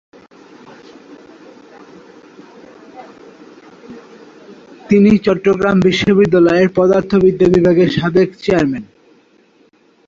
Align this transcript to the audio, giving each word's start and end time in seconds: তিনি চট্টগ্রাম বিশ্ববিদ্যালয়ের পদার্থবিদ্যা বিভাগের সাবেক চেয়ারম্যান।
তিনি 4.89 5.11
চট্টগ্রাম 5.17 5.77
বিশ্ববিদ্যালয়ের 5.79 6.69
পদার্থবিদ্যা 6.77 7.47
বিভাগের 7.49 7.89
সাবেক 7.91 8.29
চেয়ারম্যান। 8.43 8.85